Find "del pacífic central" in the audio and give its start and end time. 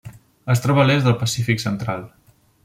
1.09-2.03